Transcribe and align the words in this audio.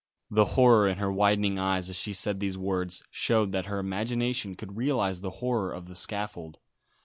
The 0.31 0.45
horror 0.57 0.87
in 0.87 0.97
her 0.97 1.11
widening 1.11 1.59
eyes 1.59 1.87
as 1.87 1.95
she 1.95 2.11
said 2.11 2.39
these 2.39 2.57
words 2.57 3.03
showed 3.11 3.51
that 3.51 3.67
her 3.67 3.77
imagination 3.77 4.55
could 4.55 4.75
realise 4.75 5.19
the 5.19 5.29
horror 5.45 5.71
of 5.71 5.85
the 5.85 5.93
scaffold. 5.95 6.57